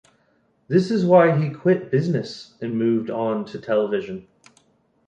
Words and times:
This 0.67 0.89
is 0.89 1.05
why 1.05 1.37
he 1.37 1.51
quit 1.51 1.91
business 1.91 2.55
and 2.59 2.73
moved 2.75 3.11
onto 3.11 3.59
TV. 3.59 4.25